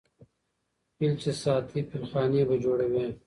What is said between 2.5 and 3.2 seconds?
جوړوې.